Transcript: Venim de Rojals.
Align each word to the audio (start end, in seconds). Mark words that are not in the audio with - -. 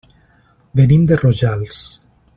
Venim 0.79 1.05
de 1.11 1.19
Rojals. 1.25 1.83